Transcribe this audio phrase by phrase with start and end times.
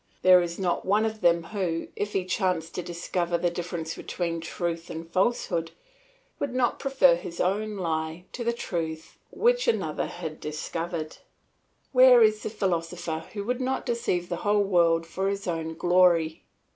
[0.23, 4.41] There is not one of them who, if he chanced to discover the difference between
[4.41, 5.73] truth and falsehood,
[6.39, 11.17] would not prefer his own lie to the truth which another had discovered.
[11.91, 16.45] Where is the philosopher who would not deceive the whole world for his own glory?